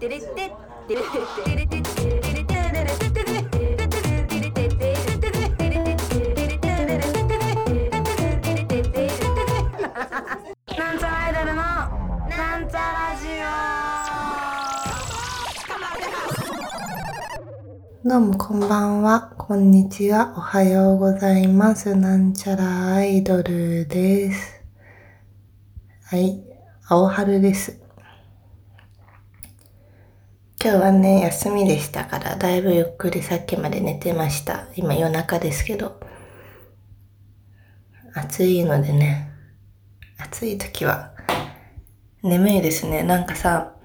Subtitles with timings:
[0.00, 13.26] なんちゃらアイドルのなんちゃラジ
[18.04, 21.96] オどうもこんばんは、こんにちは、おはようございます。
[21.96, 24.62] なんちゃらアイドルです。
[26.04, 26.40] はい、
[26.88, 27.87] 青春です。
[30.60, 34.66] 今日はね、休みでしたから、だいぶゆっくりさっきまで寝てました。
[34.74, 36.00] 今夜中ですけど。
[38.12, 39.30] 暑いのでね、
[40.18, 41.12] 暑い時は
[42.24, 43.04] 眠いですね。
[43.04, 43.76] なんかさ、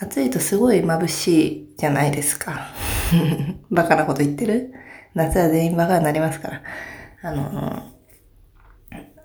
[0.00, 2.72] 暑いとすごい眩しいじゃないですか。
[3.70, 4.72] バカなこと言ってる？
[5.14, 6.62] 夏は全員バカになりますから。
[7.22, 7.82] あの、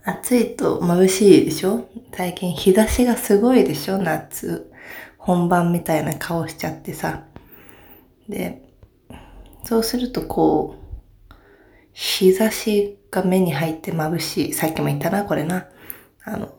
[0.03, 1.89] 暑いと眩しいでしょ？
[2.13, 3.97] 最近日差しがすごいでしょ？
[3.97, 4.70] 夏。
[5.21, 7.23] 本番みたいな顔しちゃってさ。
[8.27, 8.63] で、
[9.63, 11.33] そうするとこう、
[11.93, 14.53] 日差しが目に入って眩しい。
[14.53, 15.67] さっきも言ったな、これな。
[16.23, 16.53] あの、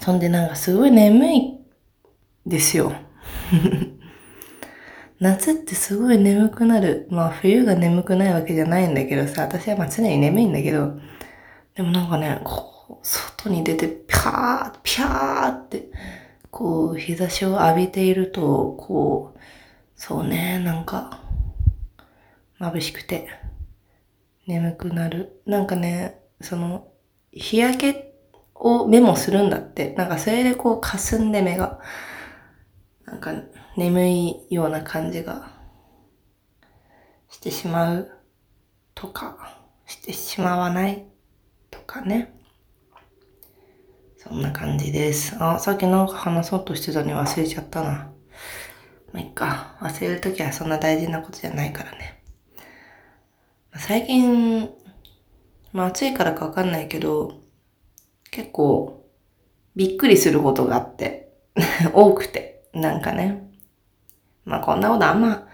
[0.00, 1.58] そんでなんかすごい眠い
[2.46, 2.92] ですよ。
[5.18, 7.08] 夏ってすごい眠くなる。
[7.10, 10.92] まあ冬が眠くないわけじゃないんだけどさ、私はまあ常に眠いんだけど、
[11.74, 15.90] でもなんかね、こう、外に出てピャー、ピャーって、
[16.54, 19.38] こう、日差しを浴びていると、こう、
[19.96, 21.20] そうね、なんか、
[22.60, 23.28] 眩しくて、
[24.46, 25.42] 眠くなる。
[25.46, 26.92] なんかね、その、
[27.32, 28.14] 日焼け
[28.54, 29.94] をメモするんだって。
[29.94, 31.80] なんかそれでこう、霞んで目が、
[33.04, 33.32] なんか
[33.76, 35.50] 眠いような感じが
[37.30, 38.12] してしまう
[38.94, 41.04] とか、してしまわない
[41.72, 42.32] とかね。
[44.26, 45.36] そんな感じです。
[45.38, 48.10] あ、さっきなんか話そうとしてたのに忘れちゃったな。
[49.12, 49.76] まあ、いっか。
[49.80, 52.22] 忘れるときはそんな大事なことじゃないからね。
[53.76, 54.70] 最近、
[55.72, 57.34] まあ暑いからかわかんないけど、
[58.30, 59.04] 結構
[59.76, 61.34] びっくりすることがあって、
[61.92, 62.64] 多くて。
[62.72, 63.46] なんかね。
[64.46, 65.46] まあこんなことあんま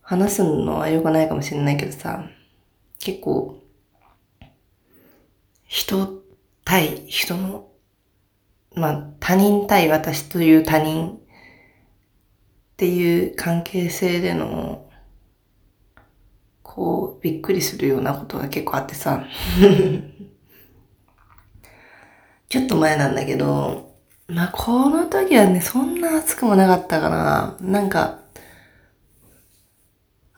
[0.00, 2.24] 話すのは良くないかもしれないけどさ、
[3.00, 3.58] 結構
[5.66, 6.22] 人
[6.68, 7.66] 対人の、
[8.74, 11.18] まあ他人対私という他人っ
[12.76, 14.86] ていう関係性での、
[16.62, 19.24] こうびっくりするようなことが結構あってさ、
[22.50, 23.94] ちょっと前なんだけど、
[24.26, 27.56] まあ、この時はね、そんな暑くもなかったかな。
[27.62, 28.20] なんか、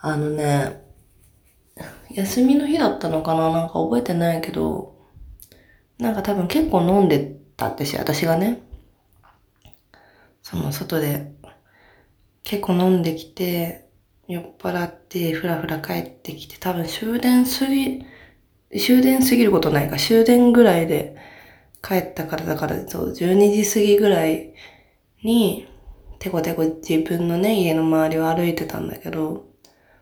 [0.00, 0.80] あのね、
[2.10, 4.89] 休みの日だったのかななんか覚えてないけど、
[6.00, 8.60] なんか多分結構飲んでたってし、私がね。
[10.42, 11.32] その外で
[12.42, 13.88] 結構飲んできて、
[14.26, 18.04] 酔っ払ってふらふら帰ってきて、多分終電過ぎ、
[18.78, 21.16] 終電過ぎることないか、終電ぐらいで、
[21.82, 24.54] 帰ったからだから、そう、12時過ぎぐらい
[25.22, 25.66] に、
[26.18, 29.46] てこてこ自分のね、家の周りを歩いてたんだけど、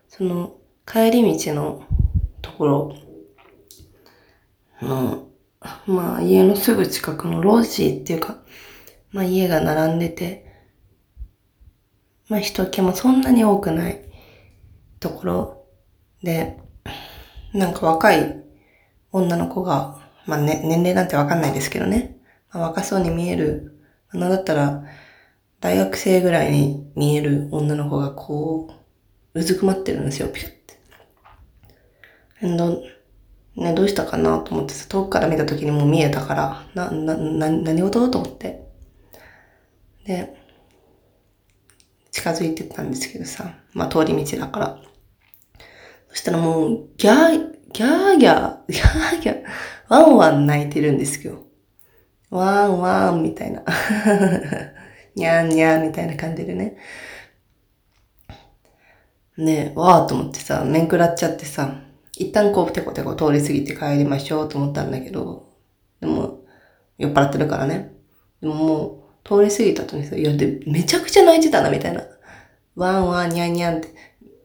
[0.07, 0.55] その、
[0.85, 1.83] 帰り道の
[2.41, 2.95] ところ
[4.81, 5.28] の、
[5.87, 8.37] まあ、家のすぐ近くの路地っていうか、
[9.11, 10.45] まあ、家が並んでて、
[12.29, 14.05] まあ、人気もそんなに多くない
[14.99, 15.65] ところ
[16.23, 16.57] で、
[17.53, 18.43] なんか若い
[19.11, 22.17] 女の子が、まあ、ね、年齢なんてわかんないですけどね。
[22.51, 23.75] まあ、若そうに見える。
[24.13, 24.83] なんだったら、
[25.59, 28.69] 大学生ぐらいに見える女の子がこ
[29.33, 30.79] う、うずくまってるんですよ、ピュッて。
[33.55, 38.09] ね、どうしたかなと思ってさ、遠くから見た時にもう見えたから、な、な、な、何事？
[38.09, 38.61] と思って。
[40.05, 40.33] で、
[42.11, 44.81] 近づいてたんですけどさ、まあ通り道だから。
[46.09, 49.43] そしたらもう、ギャー、ギャーギャー、ギャーギャー、
[49.89, 51.43] ワンワン泣いてるんですよ。
[52.29, 53.63] ワンワンみたいな。
[55.15, 56.77] にゃんにゃんみたいな感じでね。
[59.37, 61.75] ねえ、わーと思ってさ、面食らっちゃってさ、
[62.19, 65.47] 一旦こうテコテコ通り過ぎて帰りましょうと思ったんだけど、
[66.01, 66.41] でも、
[66.97, 67.93] 酔っ払ってるからね。
[68.41, 72.03] でももう、通り過ぎた後にさ、いや、で、めちゃくちゃ泣いてたな、みたいな。
[72.75, 73.87] ワンワン、にゃんにゃんって、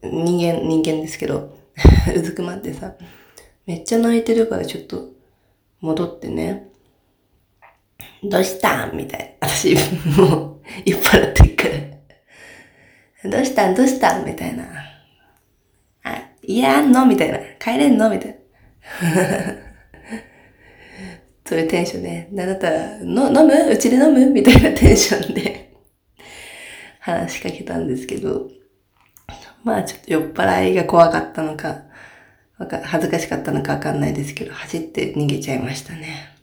[0.02, 1.58] 人間、人間ですけど、
[2.14, 2.94] うずくまってさ、
[3.66, 5.08] めっちゃ泣いてるからちょっと、
[5.80, 6.68] 戻ってね、
[8.22, 8.96] どうしたん？
[8.96, 9.48] みたいな。
[9.48, 9.74] 私、
[10.16, 11.64] もう、 酔っ払ってるか
[13.24, 13.30] ら。
[13.30, 13.74] どうしたん？
[13.74, 14.24] どうしたん？
[14.24, 14.64] みたいな。
[16.44, 17.38] あ、家あんのみたいな。
[17.58, 18.36] 帰れんのみたいな。
[21.46, 23.52] そういうテンションで、なんだったら、の、飲む？
[23.70, 24.30] うちで飲む？
[24.30, 25.74] みたいなテンションで
[27.00, 28.48] 話しかけたんですけど、
[29.62, 31.82] まあちょっと酔っ払いが怖かったのか、
[32.58, 36.34] か恥ずかしかったのかわかんないですけど、走って逃げちゃいましたね。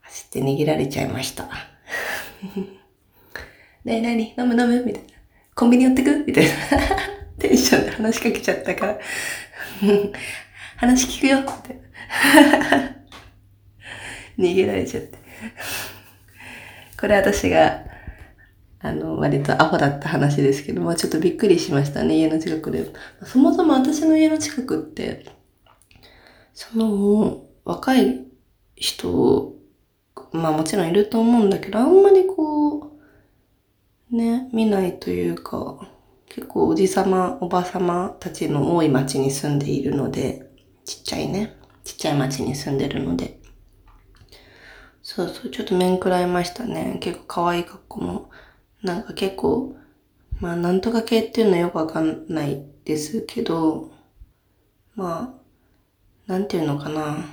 [0.00, 1.44] 走って逃げられちゃいました。
[3.84, 4.34] ねえ、なに？
[4.38, 4.82] 飲む飲む？
[4.82, 5.08] みたいな。
[5.54, 6.24] コンビニ寄ってく？
[6.26, 6.50] みたいな。
[7.38, 8.98] テンションで話しかけちゃったから。
[10.76, 11.80] 話聞くよって。
[14.38, 15.18] 逃げられちゃって。
[16.98, 17.82] これ私が、
[18.80, 22.92] あの、割とアホだった話ですけど、まあちょっとびっくりしましたね、家の近くで。
[23.24, 25.26] そもそも私の家の近くって、
[26.54, 28.24] その、若い
[28.76, 29.54] 人、
[30.32, 32.96] まあもちろんいると思うんだけど、あんまりこ
[34.12, 35.88] う、ね、見ないというか、
[36.28, 40.50] 結構おじさま、おばさまたちの多い町に住んでいるので、
[40.84, 43.38] ちっちゃいね、ちっちゃい町に住んでるので、
[45.10, 46.98] そうそう、ちょっと面食らいましたね。
[47.00, 48.30] 結構可愛い格好も。
[48.82, 49.74] なんか結構、
[50.38, 53.90] まあなんとか系っていうのはよくわかんないですけど、
[54.94, 55.34] ま
[56.26, 57.24] あ、なんていうのかな。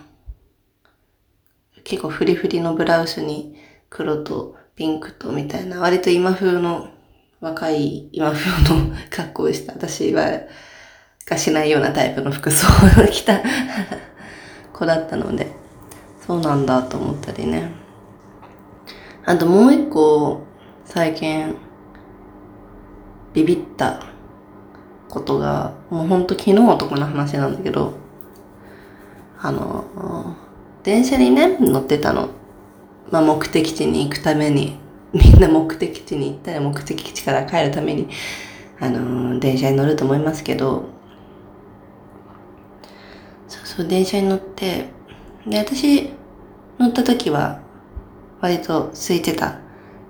[1.83, 3.57] 結構フリフリのブラウスに
[3.89, 6.89] 黒とピンクとみたいな、割と今風の、
[7.45, 9.73] 若い今風の格好をした。
[9.73, 10.25] 私は、
[11.27, 12.65] がしないようなタイプの服装
[13.03, 13.39] を着た
[14.73, 15.51] 子だったので、
[16.25, 17.69] そうなんだと思ったりね。
[19.25, 20.41] あともう一個、
[20.85, 21.55] 最近、
[23.33, 23.99] ビビった
[25.07, 27.93] ことが、もうほんと昨日とかの話なんだけど、
[29.39, 30.35] あの、
[30.81, 32.29] 電車にね、乗ってたの。
[33.11, 34.79] まあ目的地に行くために、
[35.15, 38.09] みんな目的地に行ったら目的地から帰るために、
[38.81, 40.89] あの、電車に乗ると思いますけど、
[43.47, 44.89] そうそう、電車に乗って、
[45.47, 46.09] で、私、
[46.77, 47.61] 乗った時は、
[48.41, 49.59] 割と空いてた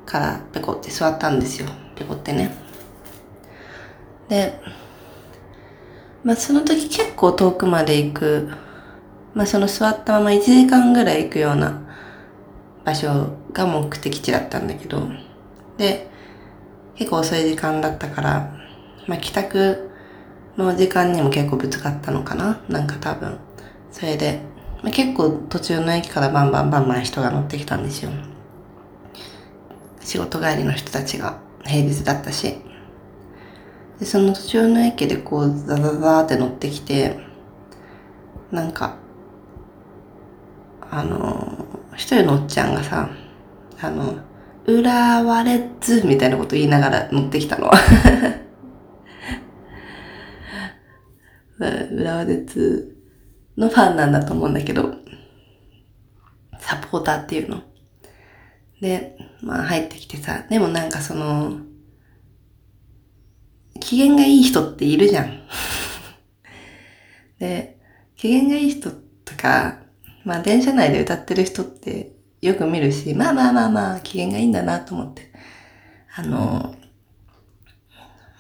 [0.08, 1.68] から、ペコって座ったんですよ。
[1.96, 2.56] ペコってね。
[4.28, 4.60] で、
[6.24, 8.50] まあその時結構遠くまで行く、
[9.36, 11.80] まあその座ったまま1時間ぐらい行くような
[12.84, 15.08] 場所が目的地だったんだけど、
[15.78, 16.08] で、
[16.96, 18.56] 結構遅い時間だったから、
[19.08, 19.90] まあ帰宅
[20.58, 23.38] の時間にも結構ぶつかったのかななんか多分。
[23.92, 24.42] それで、
[24.84, 28.12] まあ、結構途中の駅からバンバンバンバン人が乗ってきたんですよ。
[30.02, 32.58] 仕事帰りの人たちが平日だったし。
[34.00, 37.20] で、その途中の駅でこうザザザーって乗ってきて、
[38.52, 38.98] なんか、
[40.92, 41.66] あの、
[41.96, 43.10] 一人のおっちゃんがさ、
[43.82, 44.20] あの、
[44.66, 47.70] 浦和レッズみたいなこと言いながら乗ってきたの。
[51.60, 52.98] 浦和レッズ
[53.58, 54.96] のファンなんだと思うんだけど、
[56.60, 57.64] サポーターっていうの。
[58.82, 61.60] で、まあ入ってきてさ、でもなんかその、
[63.80, 65.44] 機嫌がいい人っているじゃん。
[67.40, 67.78] で、
[68.16, 69.80] 機嫌がいい人とか、
[70.24, 72.15] まあ電車内で歌ってる人って
[72.48, 75.32] よく見るし、まあまあまあまあ機嫌がいいんだなと思って。
[76.16, 76.76] あの、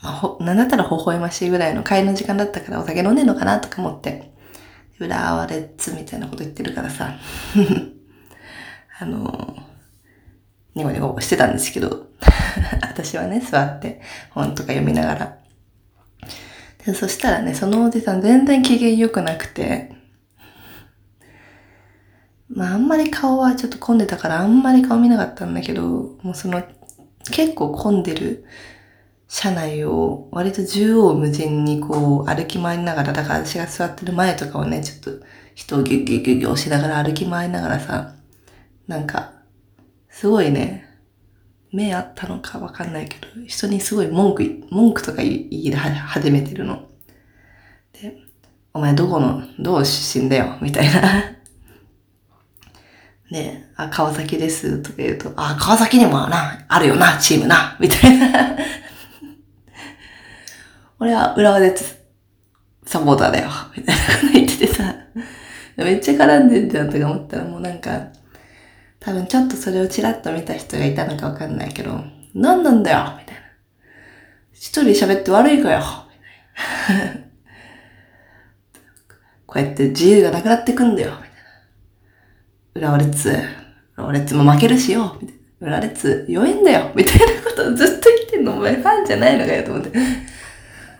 [0.01, 4.33] まあ、ほ、なんだったら微笑ましいぐらいの会の時間だったからお酒飲んでんのかなとか思って。
[4.97, 7.15] 浦和レッズみたいなこと言ってるからさ。
[8.97, 9.57] あの、
[10.73, 12.07] ニコニコしてたんですけど、
[12.81, 15.37] 私はね、座って本とか読みながら。
[16.85, 19.94] でそしたらね、そのおじさん全然機嫌良くなくて、
[22.55, 26.63] まああんまり顔はちょっと混んでたからあんまり顔見なかったんだけど、もうその
[27.31, 28.45] 結構混んでる
[29.27, 38.15] 車内を割と縦横無尽にこう歩き回りながら、だから私が座ってる前とかをね、ちょっと人をギュッギュッギュッギュ押しながら歩き回りながらさ、
[38.87, 39.33] なんか、
[40.09, 40.85] すごいね、
[41.71, 46.87] 目あったのかわかんないけど、人にすごい文句、文句とか言い始めてるの。
[47.93, 48.15] で、
[48.73, 51.34] お前どこの、どう出身だよ、みたいな。
[53.31, 58.27] で、あ、川崎です、とか言うと、あ、川崎にもな、あるよな、チームな、みたいな。
[60.99, 61.75] 俺は浦和で
[62.85, 64.95] サポーターだよ、みたいなこと言っててさ、
[65.77, 68.07] めっちゃ絡んでんじゃんとか思ったらもうなんか、
[68.99, 72.03] 多分ちょっとそれをチラッと見た人がいたのかわかんないけど、
[72.33, 73.41] 何なんだよみたいな。
[74.53, 77.13] 一人喋って悪いかよみたいな。
[79.45, 81.34] こうやって自由がなくなってくんだよみたいな。
[82.75, 83.31] 浦和レッズ、
[83.95, 85.67] 浦和レッズも負けるしよみたいな。
[85.67, 89.91] 浦和レッズ弱いんだよみたいなことをずっと言ってんのお前ファンじゃないのかよと思って。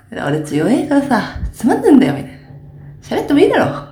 [0.10, 2.38] 浦和レッズ弱いからさ、つまんねんだよみたいな。
[3.02, 3.88] 喋ってもいいだろ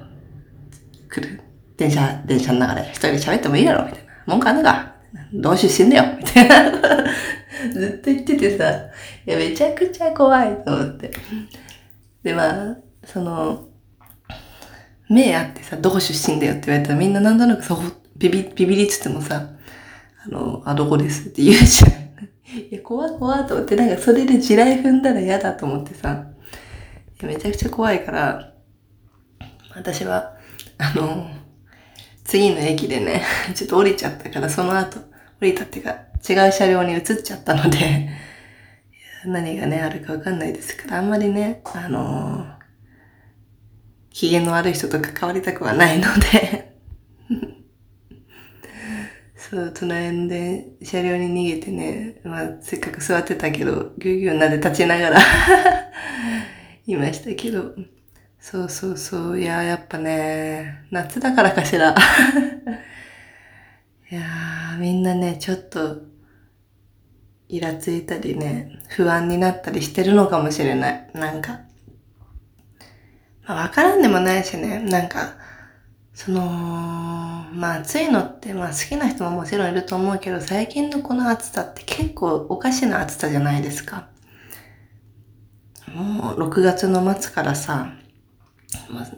[1.09, 1.41] 来る。
[1.75, 4.13] 電車、電車の中で一人で喋ってもいいだろみたいな。
[4.27, 4.93] 文句あんのか
[5.33, 6.71] どう出身だよみたいな。
[7.73, 8.71] ずっと言っててさ、
[9.27, 11.11] いや、めちゃくちゃ怖いと思って。
[12.23, 13.67] で、まあ、その、
[15.09, 17.83] 目あってさ、どこ出身だよって言われたらみんななんとなくそこ、
[18.15, 19.49] ビビ、ビビりつつもさ、
[20.25, 21.91] あの、あ、どこですって言うじゃん。
[22.71, 26.27] いや、怖い怖いと思って、なんかそれで地雷踏んだら嫌だと思ってさ、
[27.21, 28.53] めちゃくちゃ怖いから、
[29.75, 30.35] 私は、
[30.77, 31.29] あの、
[32.23, 33.23] 次の駅でね、
[33.55, 35.03] ちょっと降りちゃったから、その後、降
[35.41, 35.91] りたっていうか、
[36.27, 38.09] 違う車両に移っちゃったので、
[39.25, 42.45] 何がね、あるかわかんないですから、あんまりね、あの
[44.13, 46.71] 機嫌の悪い人と関わりたくはないので
[49.35, 55.19] そう、隣で車両に逃げてね、まあ、せっかく座ってたけど、ぎゅうぎゅうなで立ちながら
[56.87, 57.75] いましたけど、
[58.39, 61.95] そうそうそう、いや、やっぱね、夏だからかしら。
[64.11, 66.03] いやー、みんなね、ちょっと、
[67.49, 71.09] イラついたりね、不安になったりしてるのかもしれない。
[71.13, 71.61] なんか。
[73.47, 75.35] わからんでもないしね、なんか、
[76.13, 76.41] その、
[77.53, 84.07] まあ暑いのって、まあ好きな人ももちろんいると思うけど、最近のこの暑さって結構おかしな暑さじゃないですか。
[85.93, 87.93] もう6月の末からさ、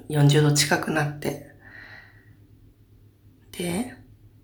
[0.10, 1.52] 40度近くなって。
[3.52, 3.94] で、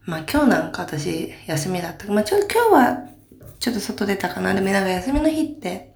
[0.03, 2.11] まあ今日なんか私休みだった。
[2.11, 3.07] まあちょ、今日は
[3.59, 4.53] ちょっと外出たかな。
[4.53, 5.90] でもなんか休みの日って、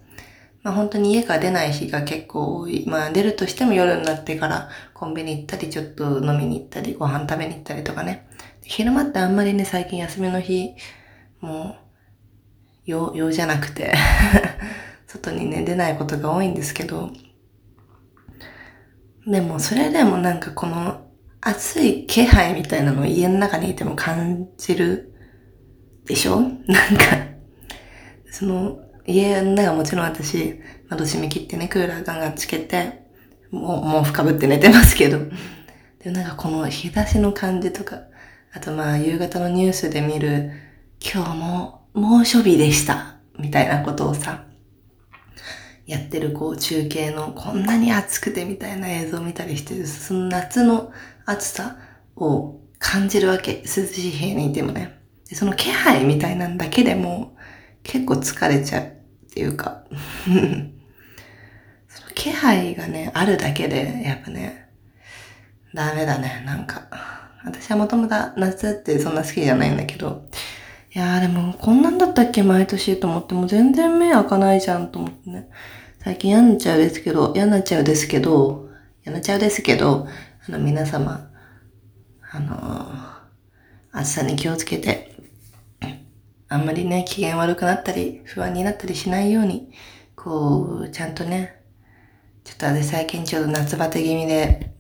[0.65, 2.85] まあ本当に家から出ない日が結構多い。
[2.87, 8.27] まあ出るとしても夜になってからコンビニ行ったり、ちょっと飲みに行ったり、ご飯食べに行ったりとかね。
[8.63, 10.71] 昼間ってあんまりね、最近休みの日、
[11.39, 11.83] もう、
[12.87, 13.93] 用、用じゃなくて
[15.05, 17.11] 外にね、出ないことが多いんですけど、
[19.27, 21.05] でもそれでもなんかこの
[21.41, 25.13] 暑い気配みたいなのを家の中にいても感じる
[26.07, 26.39] でしょ？
[26.39, 26.57] なんか、
[28.31, 30.59] その、家の中もちろん私、
[30.89, 33.05] 窓閉め切ってね、クーラーガンガンつけて、
[33.51, 35.19] もう、もう深ぶって寝てますけど。
[36.03, 38.01] でもなんかこの日差しの感じとか、
[38.53, 40.51] あとまあ夕方のニュースで見る、
[40.99, 44.45] 今日も猛暑日でした、みたいなことをさ、
[45.85, 50.91] やってるこう中継のこんなに暑くてみたいな映像を見たりして、その夏の
[51.25, 51.77] 暑さ
[52.15, 53.61] を感じるわけ。
[53.63, 54.99] 涼しい部屋にいてもね。
[55.29, 57.34] でその気配みたいなんだけでも
[57.85, 58.87] 結構疲れちゃうっ
[59.33, 59.83] ていうか
[61.87, 64.69] その気配がね、あるだけで、やっぱね、
[65.73, 66.87] ダメだね、なんか。
[67.45, 70.27] 私はもともと夏ってそんな好きじゃないんだけど、
[70.93, 75.49] いやーでもこんなんだったっけ毎年と思っても全然目開かないじゃんと思ってね。
[75.99, 78.69] 最近嫌になっちゃうですけど、嫌になっちゃうですけど、
[79.03, 80.07] 嫌になっちゃうですけど、
[80.47, 81.29] あの皆様、
[82.31, 85.14] あのー、暑さに気をつけて、
[86.47, 89.71] あんまりね、機嫌悪くなったり、不安になったりしないように、
[90.15, 91.61] こう、ちゃんとね、
[92.43, 94.73] ちょっと私最近ちょっと夏バテ気味で、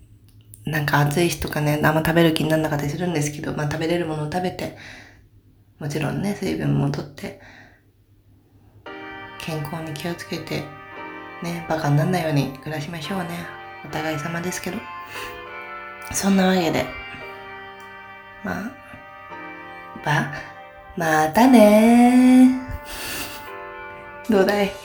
[0.65, 4.77] なんか暑い日とかね、あんま食べる気にならなかったりするんですけど、まあ食べれるものを食べて、
[5.79, 7.41] もちろんね、水分もとって、
[9.39, 10.63] 健康に気をつけて、
[11.43, 13.29] ね、バカにならないように暮らしましょうね。
[13.83, 14.77] お互い様ですけど。
[16.11, 16.85] そんなわけで、
[18.43, 18.71] まあ、
[20.03, 20.54] ば、
[20.97, 22.51] またね。
[24.29, 24.84] どうだい？